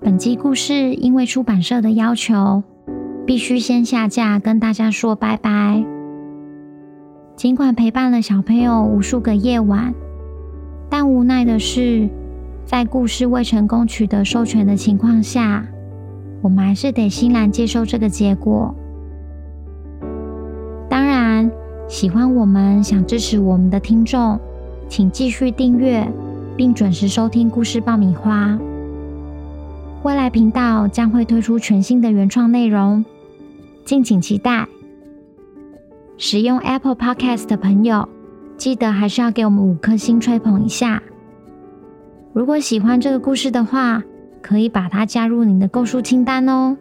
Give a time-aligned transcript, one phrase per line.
[0.00, 2.62] 本集故事因为出版社的要求，
[3.26, 5.84] 必须先下架，跟大家说拜拜。
[7.34, 9.92] 尽管陪伴了小朋友无数个夜晚，
[10.88, 12.08] 但无奈的是，
[12.64, 15.66] 在故事未成功取得授权的情况下，
[16.42, 18.72] 我们还是得欣然接受这个结果。
[20.88, 21.50] 当然，
[21.88, 24.38] 喜欢我们、想支持我们的听众，
[24.88, 26.06] 请继续订阅
[26.56, 28.56] 并准时收听故事爆米花。
[30.04, 33.04] 未来频道将会推出全新的原创内容，
[33.84, 34.66] 敬请期待。
[36.16, 38.08] 使用 Apple Podcast 的朋友，
[38.56, 41.02] 记得还是要给我们五颗星吹捧一下。
[42.32, 44.02] 如果喜欢这个故事的话，
[44.40, 46.76] 可以把它加入您的购书清单哦。